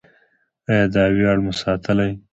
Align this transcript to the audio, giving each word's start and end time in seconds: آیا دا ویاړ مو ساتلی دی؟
آیا 0.69 0.85
دا 0.93 1.03
ویاړ 1.15 1.37
مو 1.45 1.51
ساتلی 1.61 2.09
دی؟ 2.11 2.15